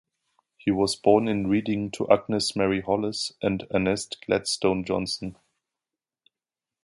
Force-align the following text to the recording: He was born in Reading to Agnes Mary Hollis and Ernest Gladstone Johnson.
He 0.57 0.71
was 0.71 0.95
born 0.95 1.27
in 1.27 1.45
Reading 1.45 1.91
to 1.91 2.09
Agnes 2.09 2.55
Mary 2.55 2.81
Hollis 2.81 3.33
and 3.39 3.67
Ernest 3.69 4.17
Gladstone 4.25 4.83
Johnson. 4.83 5.35